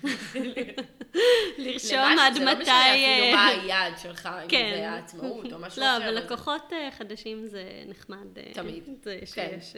[1.84, 2.62] לרשום עד זה לא מתי...
[2.62, 4.72] משנה אפילו אה, מה היעד שלך, אם כן.
[4.76, 5.98] זה העצמאות או משהו לא, אחר.
[5.98, 8.38] אבל אז לקוחות אה, חדשים זה נחמד.
[8.38, 8.84] אה, תמיד.
[9.04, 9.58] זה כן.
[9.62, 9.76] שיש...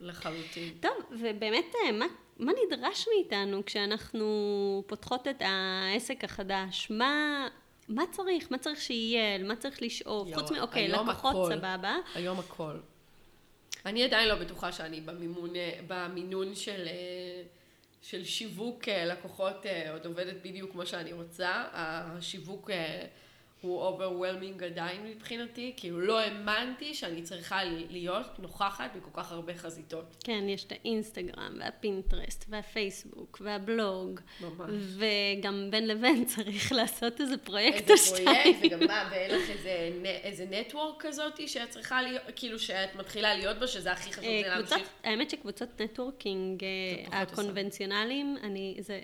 [0.00, 0.74] לחלוטין.
[0.80, 2.06] טוב, ובאמת, מה,
[2.38, 6.90] מה נדרש מאיתנו כשאנחנו פותחות את העסק החדש?
[6.90, 7.46] מה,
[7.88, 8.50] מה צריך?
[8.50, 9.38] מה צריך שיהיה?
[9.38, 10.28] מה צריך לשאוף?
[10.28, 11.54] יואו, חוץ מאוקיי, היום לקוחות הכל.
[11.56, 11.96] סבבה.
[12.14, 12.74] היום הכל.
[13.86, 15.50] אני עדיין לא בטוחה שאני במימון,
[15.86, 16.88] במינון של,
[18.02, 21.64] של שיווק אה, לקוחות אה, עוד עובדת בדיוק כמו שאני רוצה.
[21.72, 23.06] השיווק אה,
[23.60, 30.04] הוא overwhelming עדיין מבחינתי, כאילו לא האמנתי שאני צריכה להיות נוכחת בכל כך הרבה חזיתות.
[30.24, 34.20] כן, יש את האינסטגרם, והפינטרסט, והפייסבוק, והבלוג.
[34.40, 34.70] ממש.
[34.98, 38.60] וגם בין לבין צריך לעשות איזה פרויקט איזה או פרויקט, שתיים.
[38.62, 43.58] וגם מה, ואין לך איזה, איזה נטוורק כזאת שאת צריכה להיות, כאילו שאת מתחילה להיות
[43.58, 44.88] בה, שזה הכי חשוב, אה, זה להמשיך.
[45.04, 47.22] האמת שקבוצות נטוורקינג אה.
[47.22, 49.00] הקונבנציונליים, אני, זה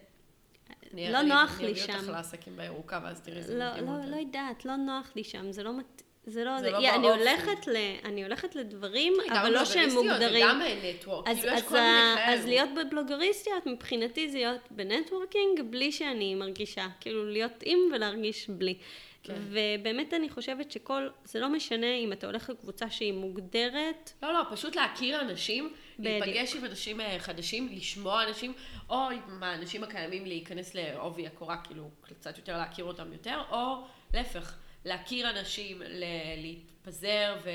[0.94, 2.12] אני- לא אני- נוח לי אני אביא אותך שם.
[2.12, 4.10] לעסקים בירוקה, ואז תראי איזה לא, מדהימות לא.
[4.10, 6.02] לא יודעת, לא נוח לי שם, זה לא מת...
[6.28, 7.08] זה לא, זה לא יא, אני.
[7.08, 7.76] הולכת ל...
[8.04, 10.46] אני הולכת לדברים, גם אבל לא שהם מוגדרים.
[10.46, 12.24] וגם נטוורק, אז, כאילו יש אז, כל מיני.
[12.34, 16.86] אז להיות בבלוגריסטיות, מבחינתי זה להיות בנטוורקינג בלי שאני מרגישה.
[17.00, 18.74] כאילו להיות עם ולהרגיש בלי.
[19.22, 19.34] כן.
[19.50, 24.40] ובאמת אני חושבת שכל, זה לא משנה אם אתה הולך לקבוצה שהיא מוגדרת, לא, לא,
[24.50, 25.72] פשוט להכיר אנשים.
[25.98, 28.54] להיפגש עם אנשים אה, חדשים, לשמוע אנשים,
[28.90, 34.54] או עם האנשים הקיימים להיכנס לעובי הקורה, כאילו קצת יותר להכיר אותם יותר, או להפך,
[34.84, 36.04] להכיר אנשים, ל-
[36.36, 37.50] להתפזר, ו-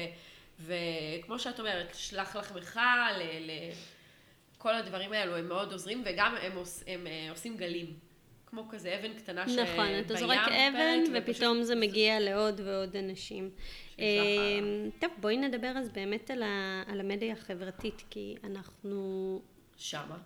[0.60, 2.80] וכמו שאת אומרת, שלח לחמך,
[3.18, 3.72] ל- ל-
[4.58, 7.94] כל הדברים האלו הם מאוד עוזרים, וגם הם, עוש, הם אה, עושים גלים.
[8.52, 13.50] כמו כזה אבן קטנה שבים נכון, אתה זורק אבן ופתאום זה מגיע לעוד ועוד אנשים.
[14.00, 14.04] אמ,
[15.00, 19.42] טוב, בואי נדבר אז באמת על, ה, על המדיה החברתית, כי אנחנו...
[19.82, 20.17] שמה.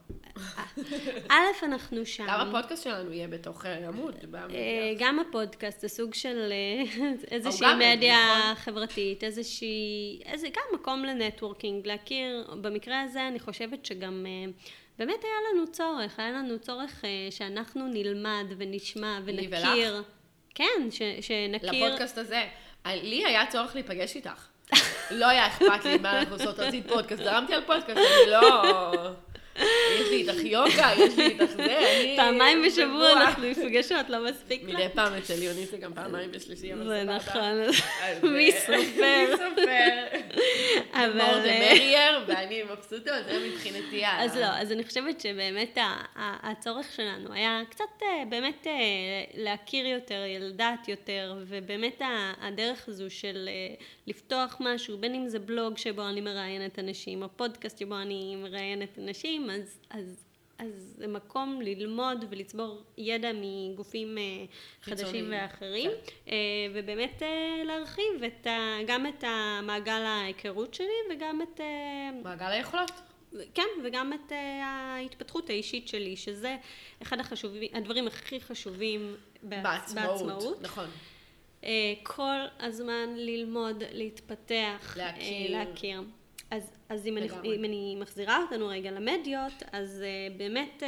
[1.29, 2.25] א', אנחנו שם.
[2.27, 4.15] גם הפודקאסט שלנו יהיה בתוך אה, עמוד.
[4.15, 4.93] אה, במדיה.
[4.99, 6.83] גם הפודקאסט זה סוג של אה,
[7.31, 8.55] איזושהי מדיה נכון.
[8.63, 14.51] חברתית, איזושהי, איזה, גם מקום לנטוורקינג, להכיר, במקרה הזה אני חושבת שגם אה,
[14.97, 20.03] באמת היה לנו צורך, היה לנו צורך אה, שאנחנו נלמד ונשמע ונכיר.
[20.55, 21.85] כן, ש, שנכיר.
[21.85, 22.43] לפודקאסט הזה.
[22.85, 24.47] לי היה צורך להיפגש איתך.
[25.11, 28.63] לא היה אכפת לי מה אנחנו עושות, רצית פודקאסט, זרמתי על פודקאסט, אני לא...
[29.55, 32.13] יש לי איתך יוגה, יש לי איתך זה, אני...
[32.21, 33.11] פעמיים בשבוע.
[33.11, 34.69] אנחנו נפגשות, לא מספיק לך?
[34.69, 37.03] מדי פעם אצל יונית זה גם פעמיים בשלישי, אבל זה.
[37.03, 38.77] נכון, אז, מי אה, סופר?
[39.01, 40.17] מי סופר?
[41.03, 41.43] אבל...
[41.45, 44.23] the אה, ואני מבסוטה, זה מבחינתי ה...
[44.23, 45.77] אז לא, אז אני חושבת שבאמת
[46.15, 48.73] הצורך שלנו היה קצת אה, באמת אה,
[49.33, 52.01] להכיר יותר, לדעת יותר, ובאמת
[52.41, 53.75] הדרך הזו של אה,
[54.07, 58.99] לפתוח משהו, בין אם זה בלוג שבו אני מראיינת אנשים, או פודקאסט שבו אני מראיינת
[58.99, 60.25] אנשים, אז, אז,
[60.59, 64.23] אז זה מקום ללמוד ולצבור ידע מגופים אה,
[64.81, 66.31] חדשים ואחרים, כן.
[66.31, 66.35] אה,
[66.73, 71.59] ובאמת אה, להרחיב את ה, גם את המעגל ההיכרות שלי וגם את...
[72.23, 72.91] מעגל היכולות.
[73.53, 74.31] כן, וגם את
[74.63, 76.55] ההתפתחות האישית שלי, שזה
[77.01, 79.93] אחד החשובים, הדברים הכי חשובים בעצ...
[79.93, 80.61] בעצמאות.
[80.61, 80.85] נכון.
[81.61, 81.67] Uh,
[82.03, 85.51] כל הזמן ללמוד, להתפתח, להכיר.
[85.51, 86.01] להכיר.
[86.51, 87.27] אז, אז אם, אני.
[87.43, 90.85] אם אני מחזירה אותנו רגע למדיות, אז uh, באמת uh,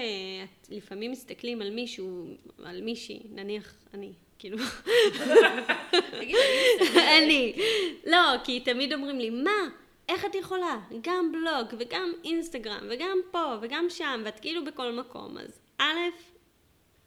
[0.62, 2.28] את לפעמים מסתכלים על מישהו,
[2.64, 4.58] על מישהי, נניח אני, כאילו,
[7.18, 7.56] אני.
[8.06, 9.70] לא, כי תמיד אומרים לי, מה?
[10.10, 10.80] איך את יכולה?
[11.02, 15.38] גם בלוג, וגם אינסטגרם, וגם פה, וגם שם, ואת כאילו בכל מקום.
[15.38, 15.86] אז א',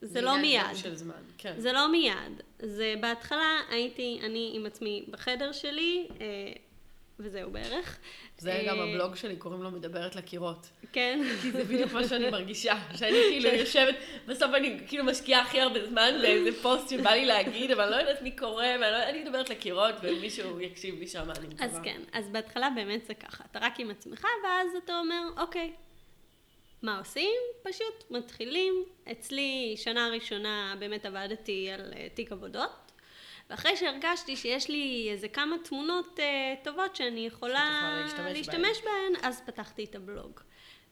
[0.03, 0.63] זה לא מיד.
[0.75, 1.55] של זמן, כן.
[1.59, 2.43] זה לא מיד.
[2.59, 6.53] זה בהתחלה הייתי אני עם עצמי בחדר שלי, אה,
[7.23, 7.99] וזהו בערך.
[8.39, 10.67] זה אה, גם הבלוג שלי, קוראים לו מדברת לקירות.
[10.93, 11.21] כן.
[11.43, 13.95] כי זה בדיוק מה שאני מרגישה, שאני כאילו יושבת,
[14.27, 17.97] בסוף אני כאילו משקיעה הכי הרבה זמן באיזה פוסט שבא לי להגיד, אבל אני לא
[17.97, 21.67] יודעת מי קורא, ואני לא- אני מדברת לקירות, ומישהו יקשיב לי שם, אני מקווה.
[21.67, 25.73] אז כן, אז בהתחלה באמת זה ככה, אתה רק עם עצמך, ואז אתה אומר, אוקיי,
[26.83, 27.31] מה עושים?
[27.63, 28.75] פשוט מתחילים.
[29.13, 32.90] אצלי, שנה ראשונה באמת עבדתי על אה, תיק עבודות,
[33.51, 39.43] ואחרי שהרגשתי שיש לי איזה כמה תמונות אה, טובות שאני יכולה להשתמש להשתמש בהן, אז
[39.47, 40.41] פתחתי את הבלוג.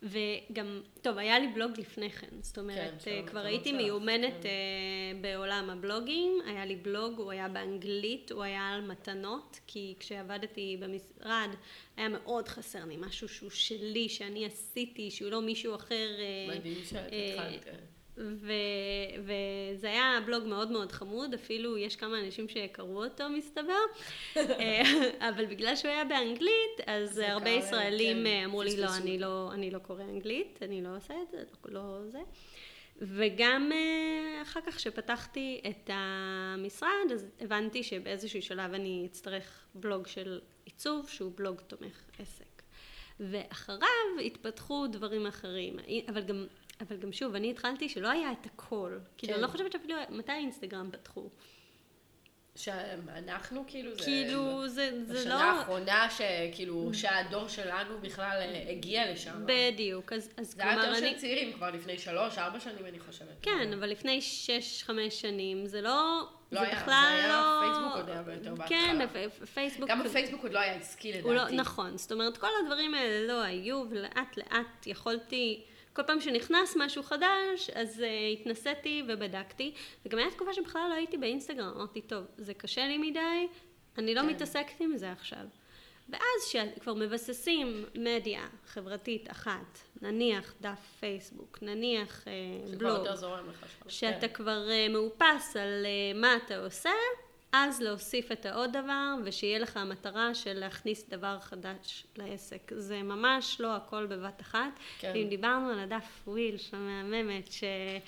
[0.03, 3.73] וגם, טוב, היה לי בלוג לפני כן, זאת אומרת, כן, של אה, כבר המתנות הייתי
[3.73, 4.49] מיומנת כן.
[4.49, 10.77] אה, בעולם הבלוגים, היה לי בלוג, הוא היה באנגלית, הוא היה על מתנות, כי כשעבדתי
[10.81, 11.49] במשרד
[11.97, 16.09] היה מאוד חסר לי משהו שהוא שלי, שאני עשיתי, שהוא לא מישהו אחר.
[16.18, 17.97] אה, מדהים שאת התחלת.
[18.18, 18.52] ו,
[19.18, 23.72] וזה היה בלוג מאוד מאוד חמוד, אפילו יש כמה אנשים שקראו אותו מסתבר,
[24.37, 24.83] אה,
[25.28, 28.96] אבל בגלל שהוא היה באנגלית, אז הרבה קרה, ישראלים כן, אה, אמרו לי, לא.
[28.96, 32.20] אני לא, אני לא קורא אנגלית, אני לא עושה את זה, לא, לא זה.
[33.00, 40.40] וגם אה, אחר כך שפתחתי את המשרד, אז הבנתי שבאיזשהו שלב אני אצטרך בלוג של
[40.64, 42.62] עיצוב, שהוא בלוג תומך עסק.
[43.20, 45.76] ואחריו התפתחו דברים אחרים,
[46.09, 46.46] אבל גם,
[46.81, 48.99] אבל גם שוב, אני התחלתי שלא היה את הכל.
[49.19, 51.29] כאילו, אני לא חושבת שאפילו, מתי אינסטגרם פתחו?
[52.59, 54.05] שאנחנו כאילו, זה...
[54.05, 55.21] כאילו, זה, זה לא...
[55.21, 59.45] בשנה האחרונה שכאילו, שהדור שלנו בכלל אה, הגיע לשם.
[59.47, 61.14] בדיוק, אז, אז זה היה כלומר, יותר אני...
[61.14, 63.37] של צעירים, כבר לפני שלוש, ארבע שנים אני חושבת.
[63.43, 66.23] כן, אבל לפני שש, חמש שנים, זה לא...
[66.53, 67.61] לא זה היה, בכלל זה היה לא...
[67.67, 69.25] פייסבוק עוד היה ביותר כן, בהתחלה.
[69.25, 69.91] הפ- פייסבוק...
[69.91, 71.29] גם בפייסבוק עוד לא היה עסקי לדעתי.
[71.29, 75.64] הוא לא, נכון, זאת אומרת, כל הדברים האלה לא היו, ולאט לאט יכולתי,
[75.98, 79.74] כל פעם שנכנס משהו חדש, אז uh, התנסיתי ובדקתי,
[80.06, 83.48] וגם הייתה תקופה שבכלל לא הייתי באינסטגרם, אמרתי, טוב, זה קשה לי מדי,
[83.98, 84.26] אני לא כן.
[84.26, 85.44] מתעסקת עם זה עכשיו.
[86.08, 93.06] ואז כשכבר מבססים מדיה חברתית אחת, נניח דף פייסבוק, נניח uh, בלוג.
[93.88, 94.34] שאתה כן.
[94.34, 96.90] כבר אה, מאופס על אה, מה אתה עושה,
[97.52, 102.72] אז להוסיף את העוד דבר, ושיהיה לך המטרה של להכניס דבר חדש לעסק.
[102.76, 104.78] זה ממש לא הכל בבת אחת.
[104.98, 105.12] כן.
[105.14, 107.64] ואם דיברנו על הדף ווילש המהממת, ש...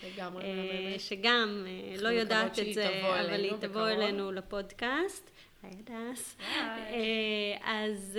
[0.06, 1.00] לגמרי אה, מהממת.
[1.00, 3.88] שגם אה, לא יודעת את זה, אבל היא תבוא.
[3.88, 5.30] אלינו לפודקאסט.
[5.62, 6.36] היי הדס.
[6.40, 8.18] אה, אז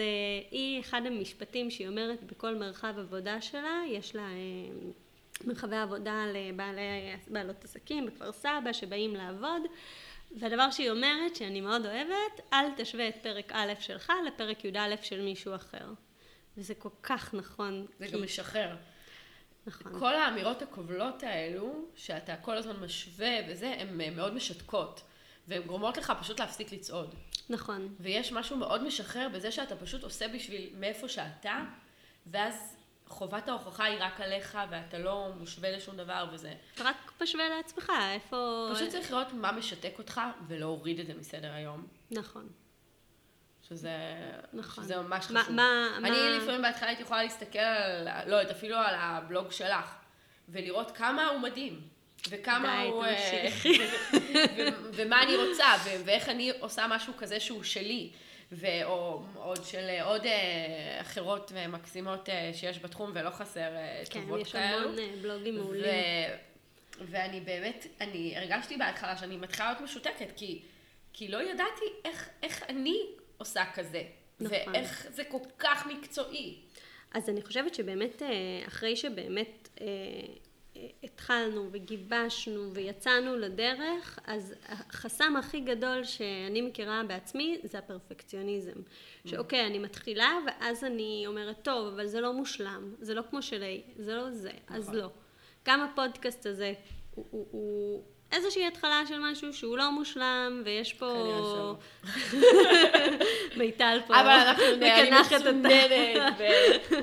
[0.51, 4.27] היא, אחד המשפטים שהיא אומרת בכל מרחב עבודה שלה, יש לה
[5.45, 6.81] מרחבי עבודה לבעלי,
[7.27, 9.61] בעלות עסקים בכפר סבא שבאים לעבוד,
[10.39, 15.21] והדבר שהיא אומרת, שאני מאוד אוהבת, אל תשווה את פרק א' שלך לפרק י"א של
[15.21, 15.93] מישהו אחר.
[16.57, 17.85] וזה כל כך נכון.
[17.99, 18.75] זה כי- גם משחרר.
[19.67, 19.99] נכון.
[19.99, 25.01] כל האמירות הכובלות האלו, שאתה כל הזמן משווה וזה, הן אה, מאוד משתקות.
[25.47, 27.15] והן גורמות לך פשוט להפסיק לצעוד.
[27.49, 27.95] נכון.
[27.99, 31.59] ויש משהו מאוד משחרר בזה שאתה פשוט עושה בשביל מאיפה שאתה,
[32.27, 32.75] ואז
[33.11, 36.53] חובת ההוכחה היא רק עליך, ואתה לא מושווה לשום דבר וזה.
[36.79, 38.69] רק משווה לעצמך, איפה...
[38.75, 41.87] פשוט צריך לראות מה משתק אותך, ולהוריד את זה מסדר היום.
[42.11, 42.47] נכון.
[43.69, 43.91] שזה,
[44.53, 44.83] נכון.
[44.83, 45.55] שזה ממש מה- חשוב.
[45.55, 49.95] מה- אני מה- לפעמים בהתחלה הייתי יכולה להסתכל על, לא יודעת, אפילו על הבלוג שלך,
[50.49, 51.81] ולראות כמה הוא מדהים.
[52.29, 53.03] וכמה די, הוא...
[53.05, 53.15] אה,
[53.51, 53.79] תמשיכי.
[54.57, 58.11] ו- ומה אני רוצה, ו- ואיך אני עושה משהו כזה שהוא שלי.
[58.51, 63.69] ו- או עוד של אה, עוד אה, אחרות ומקסימות אה, שיש בתחום, ולא חסר
[64.09, 64.83] כן, יש כאלו.
[64.87, 65.85] המון אה, בלוגים ו- מעולים.
[67.01, 70.61] ואני באמת, אני הרגשתי בהתחלה שאני מתחילה להיות משותקת, כי,
[71.13, 72.97] כי לא ידעתי איך, איך אני
[73.37, 74.03] עושה כזה.
[74.39, 74.57] נכון.
[74.73, 76.57] ואיך זה כל כך מקצועי.
[77.13, 78.21] אז אני חושבת שבאמת,
[78.67, 79.69] אחרי שבאמת
[81.03, 88.81] התחלנו וגיבשנו ויצאנו לדרך, אז החסם הכי גדול שאני מכירה בעצמי זה הפרפקציוניזם.
[89.25, 93.81] שאוקיי, אני מתחילה ואז אני אומרת, טוב, אבל זה לא מושלם, זה לא כמו שלי,
[93.95, 94.99] זה לא זה, אז נכון.
[94.99, 95.09] לא.
[95.65, 96.73] גם הפודקאסט הזה
[97.15, 97.25] הוא...
[97.31, 101.75] הוא, הוא איזושהי התחלה של משהו שהוא לא מושלם, ויש פה...
[103.57, 106.95] מיטל פה אבל אנחנו מקנחת מצוננת, ו-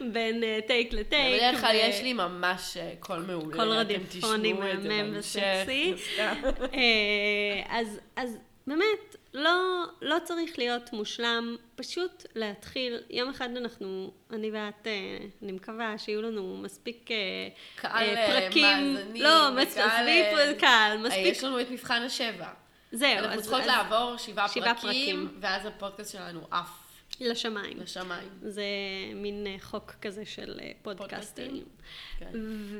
[0.12, 1.42] בין אה, טייק לטייק.
[1.42, 3.56] בדרך כלל יש לי ממש אה, קול מעולה.
[3.56, 5.16] קול רדיופוני זה מהמם.
[5.18, 5.94] וסקסי.
[6.74, 12.98] אה, אז, אז באמת, לא, לא צריך להיות מושלם, פשוט להתחיל.
[13.10, 14.92] יום אחד אנחנו, אני ואת, אה,
[15.42, 17.16] אני מקווה שיהיו לנו מספיק אה,
[17.76, 18.94] קהל אה, פרקים.
[18.94, 19.22] מאזינים.
[19.22, 21.26] לא, מס- וקהל, עזבי פה קהל, מספיק.
[21.26, 22.48] יש לנו את מבחן השבע.
[22.92, 25.38] זהו, אנחנו צריכות לעבור שבעה שבעה פרקים, פרקים.
[25.40, 26.70] ואז הפודקאסט שלנו עף
[27.20, 27.80] לשמיים.
[27.80, 28.28] לשמיים.
[28.42, 28.64] זה
[29.14, 31.50] מין אה, חוק כזה של אה, פודקאסטרים.
[31.50, 31.64] פודקאסטים?
[32.18, 32.30] כן.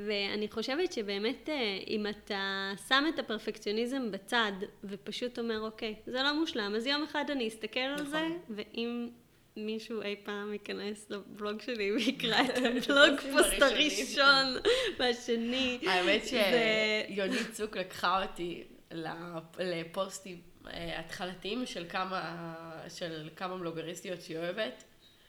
[0.07, 1.55] ואני חושבת שבאמת אה,
[1.87, 2.40] אם אתה
[2.88, 4.53] שם את הפרפקציוניזם בצד
[4.85, 8.07] ופשוט אומר אוקיי, זה לא מושלם, אז יום אחד אני אסתכל על נכון.
[8.09, 9.09] זה, ואם
[9.57, 13.62] מישהו אי פעם ייכנס לבלוג שלי ויקרא את הבלוג פוסט.
[13.62, 14.46] הראשון
[14.99, 19.11] והשני, האמת שיונית צוק לקחה אותי לפ-
[19.59, 20.40] לפוסטים
[20.73, 22.55] התחלתיים של כמה,
[22.89, 24.85] של כמה בלוגריסטיות שהיא אוהבת,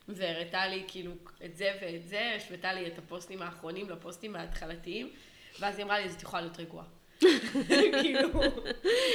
[0.07, 1.11] והראתה לי כאילו
[1.45, 5.09] את זה ואת זה, השוותה לי את הפוסטים האחרונים לפוסטים ההתחלתיים,
[5.59, 6.85] ואז היא אמרה לי, אז את יכולה להיות רגועה.
[8.01, 8.29] כאילו,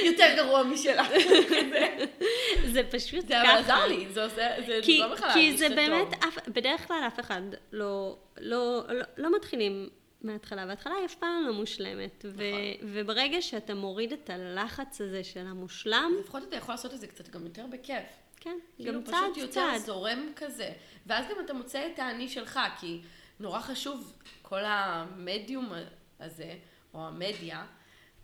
[0.05, 1.03] יותר גרוע משלה.
[2.65, 3.59] זה פשוט זה ככה.
[3.59, 5.69] עזר לי, זה עושה, זה גורם לך כי זה.
[5.69, 6.07] באמת,
[6.47, 9.89] בדרך כלל אף אחד לא, לא, לא, לא מתחילים
[10.23, 12.25] מההתחלה, וההתחלה היא אף פעם לא מושלמת.
[12.25, 12.89] ו, נכון.
[12.93, 17.29] וברגע שאתה מוריד את הלחץ הזה של המושלם, לפחות אתה יכול לעשות את זה קצת
[17.29, 18.05] גם יותר בכיף.
[18.35, 19.81] כן, כאילו גם צעד פשוט יותר צעד.
[19.81, 20.73] זורם כזה.
[21.05, 23.01] ואז גם אתה מוצא את האני שלך, כי
[23.39, 25.69] נורא חשוב, כל המדיום
[26.19, 26.55] הזה,
[26.93, 27.65] או המדיה,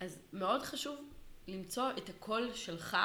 [0.00, 0.96] אז מאוד חשוב
[1.48, 2.96] למצוא את הקול שלך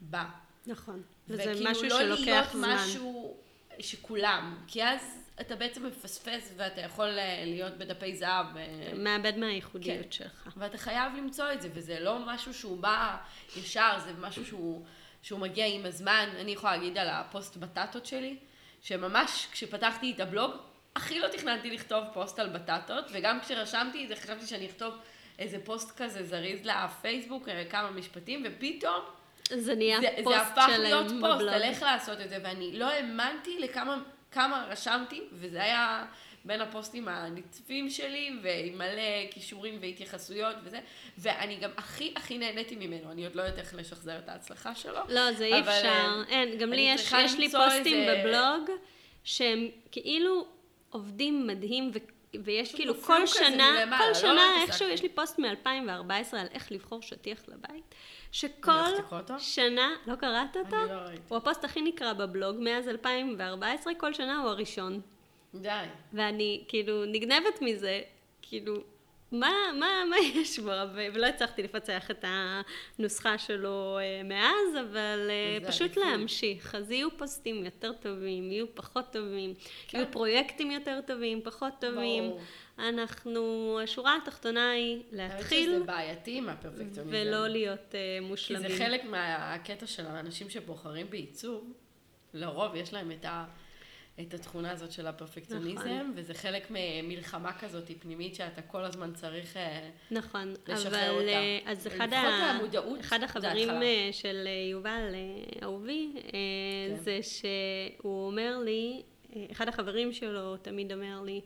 [0.00, 0.24] בה.
[0.66, 1.02] נכון.
[1.28, 2.74] וזה וכאילו משהו לא שלוקח להיות זמן.
[2.74, 3.36] משהו
[3.82, 8.56] שכולם, כי אז אתה בעצם מפספס ואתה יכול אה, להיות בדפי זהב.
[8.56, 10.10] אה, מאבד מהייחודיות כן.
[10.10, 10.48] שלך.
[10.56, 13.16] ואתה חייב למצוא את זה, וזה לא משהו שהוא בא
[13.56, 14.84] ישר, זה משהו שהוא,
[15.22, 16.28] שהוא מגיע עם הזמן.
[16.40, 18.36] אני יכולה להגיד על הפוסט בטטות שלי,
[18.82, 20.50] שממש כשפתחתי את הבלוג,
[20.96, 24.94] הכי לא תכננתי לכתוב פוסט על בטטות, וגם כשרשמתי את זה חשבתי שאני אכתוב
[25.38, 29.00] איזה פוסט כזה זריז לפייסבוק, אה, כמה משפטים, ופתאום
[29.56, 31.40] זה נהיה זה, פוסט זה הפך להיות שלם פוסט.
[31.48, 36.06] על איך לעשות את זה, ואני לא האמנתי לכמה כמה רשמתי, וזה היה
[36.44, 40.80] בין הפוסטים הנצפים שלי, ועם מלא כישורים והתייחסויות וזה,
[41.18, 45.00] ואני גם הכי הכי נהניתי ממנו, אני עוד לא יודעת איך לשחזר את ההצלחה שלו.
[45.08, 45.88] לא, זה אי אפשר.
[45.88, 48.70] אה, אין, גם לי יש, יש לי פוסטים איזה- בבלוג
[49.24, 50.46] שהם כאילו
[50.90, 51.98] עובדים מדהים ו...
[52.44, 54.70] ויש כאילו כל שנה, מלמעלה, כל לא שנה התעסקתי.
[54.70, 57.94] איכשהו יש לי פוסט מ-2014 על איך לבחור שטיח לבית,
[58.32, 58.72] שכל?
[59.38, 60.76] שנה, לא קראת אותו?
[60.76, 61.22] אני לא ראיתי.
[61.28, 65.00] הוא הפוסט הכי נקרא בבלוג מאז 2014, כל שנה הוא הראשון.
[65.54, 65.84] די.
[66.12, 68.00] ואני כאילו נגנבת מזה,
[68.42, 68.74] כאילו,
[69.32, 70.70] מה, מה, מה יש בו?
[70.94, 72.24] ולא הצלחתי לפצח את
[72.98, 76.04] הנוסחה שלו אה, מאז, אבל אה, פשוט עדיפות.
[76.04, 76.74] להמשיך.
[76.74, 79.54] אז יהיו פוסטים יותר טובים, יהיו פחות טובים,
[79.88, 79.98] כן.
[79.98, 82.24] יהיו פרויקטים יותר טובים, פחות טובים.
[82.28, 82.40] ברור.
[82.78, 87.08] אנחנו, השורה התחתונה היא להתחיל שזה בעייתי עם הפרפקציוניזם.
[87.10, 88.68] ולא להיות כי מושלמים.
[88.68, 91.72] זה חלק מהקטע של האנשים שבוחרים בעיצוב,
[92.34, 93.44] לרוב יש להם את, ה,
[94.28, 96.12] את התכונה הזאת של הפרפקציוניזם, נכון.
[96.16, 99.56] וזה חלק ממלחמה כזאת פנימית שאתה כל הזמן צריך...
[99.56, 101.30] אה, נכון, לשחרר אבל אותה.
[101.30, 102.16] אה, אז אחד, ה...
[102.16, 103.68] המודעות אחד החברים.
[103.68, 106.96] אה, של יובל, אה, אהובי, אה, כן.
[106.96, 109.02] זה שהוא אומר לי,
[109.52, 111.40] אחד החברים שלו תמיד אומר לי,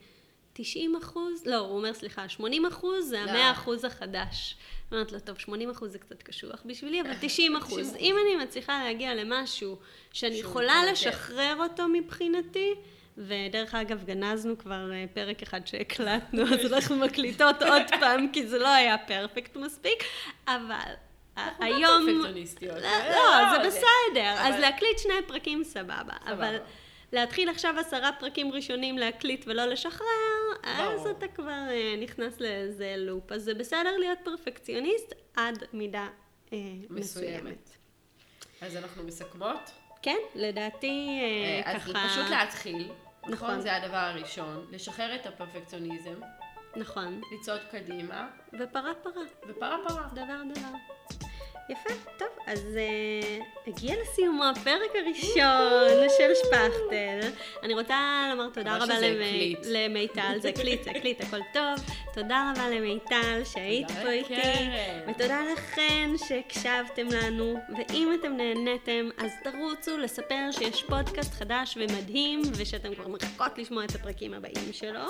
[0.56, 3.30] 90 אחוז, לא, הוא אומר, סליחה, 80 אחוז זה לא.
[3.30, 4.56] המאה אחוז החדש.
[4.92, 7.94] אני אומרת לו, טוב, 80 אחוז זה קצת קשוח בשבילי, אבל 90 אחוז.
[7.94, 7.96] 90%.
[7.98, 9.78] אם אני מצליחה להגיע למשהו
[10.12, 10.84] שאני יכולה.
[10.92, 12.74] לשחרר אותו מבחינתי,
[13.18, 18.58] ודרך אגב, גנזנו כבר אה, פרק אחד שהקלטנו, אז אנחנו מקליטות עוד פעם, כי זה
[18.58, 20.04] לא היה פרפקט מספיק,
[20.46, 20.92] אבל
[21.36, 22.06] אנחנו גם היום...
[22.06, 22.76] פרפקציוניסטיות.
[22.82, 24.34] לא, לא, זה בסדר.
[24.38, 26.14] אז להקליט שני פרקים סבבה.
[26.26, 26.56] אבל
[27.12, 30.06] להתחיל עכשיו עשרה פרקים ראשונים להקליט ולא לשחרר,
[30.62, 31.10] אז ברור.
[31.10, 33.32] אתה כבר אה, נכנס לאיזה לופ.
[33.32, 36.08] אז זה בסדר להיות פרפקציוניסט עד מידה
[36.52, 36.58] אה,
[36.90, 37.00] מסוימת.
[37.00, 37.70] מסוימת.
[38.60, 39.70] אז אנחנו מסכמות.
[40.02, 42.08] כן, לדעתי אה, אה, אז ככה...
[42.08, 42.88] פשוט להתחיל.
[43.22, 43.32] נכון.
[43.32, 44.66] נכון, זה הדבר הראשון.
[44.70, 46.20] לשחרר את הפרפקציוניזם,
[46.76, 47.20] נכון.
[47.32, 49.22] לצעוד קדימה, ופרה פרה.
[49.48, 50.08] ופרה פרה.
[50.14, 50.68] דבר דבר.
[51.68, 57.28] יפה, טוב, אז uh, הגיע לסיומו הפרק הראשון של שפכטל.
[57.62, 59.58] אני רוצה לומר תודה רבה שזה למ- הקליט.
[59.70, 61.84] למיטל, זה הקליט, זה הקליט, הכל טוב.
[62.14, 64.34] תודה רבה למיטל שהיית פה איתי.
[65.08, 72.94] ותודה לכן שהקשבתם לנו, ואם אתם נהניתם, אז תרוצו לספר שיש פודקאסט חדש ומדהים, ושאתם
[72.94, 75.00] כבר מחכות לשמוע את הפרקים הבאים שלו.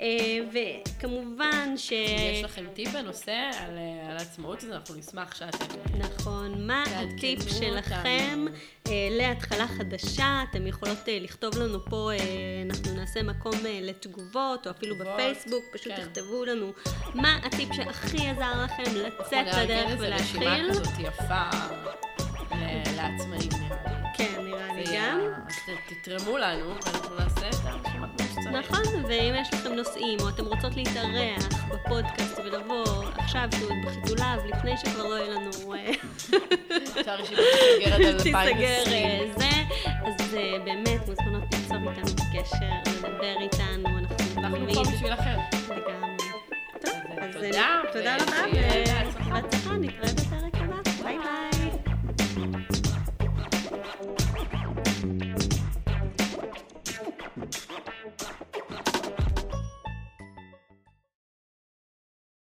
[0.00, 0.06] אה,
[0.52, 1.92] וכמובן ש...
[1.92, 5.83] יש לכם טיפ בנושא על, אה, על העצמאות, אז אנחנו נשמח שאתם...
[5.98, 7.48] נכון, מה הטיפ.
[7.48, 8.44] שלכם
[8.86, 10.44] אה, להתחלה חדשה?
[10.50, 12.18] אתם יכולות אה, לכתוב לנו פה, אה,
[12.70, 16.02] אנחנו נעשה מקום לתגובות, או אפילו תגובות, בפייסבוק, פשוט כן.
[16.02, 16.72] תכתבו לנו
[17.14, 20.70] מה הטיפ שהכי עזר לכם לצאת לדרך איזה רשימה ולהתחיל.
[20.70, 21.50] כזאת יפה
[22.96, 23.53] לעצמאים,
[24.96, 25.20] גם.
[25.48, 28.46] ת- תתרמו לנו, ואנחנו נעשה את שצריך.
[28.52, 32.84] נכון, ואם יש לכם נושאים, או אתם רוצות להתארח בפודקאסט ולבוא
[33.18, 35.74] עכשיו, שהוא עוד בחיתוליו, לפני שכבר לא יהיה לנו...
[35.74, 35.90] אה,
[36.68, 37.12] תיסגר
[37.92, 39.04] עד תיסגר 2020.
[39.06, 39.46] אה, זה,
[40.06, 45.38] אז אה, באמת מוזמנות ליצור איתנו קשר, לדבר איתנו, אנחנו אנחנו פה בשבילכם.
[45.70, 46.16] לגמרי.
[46.84, 48.34] טוב, אז תודה, אה, תודה רבה.
[48.52, 50.08] ובהצלחה, נתראה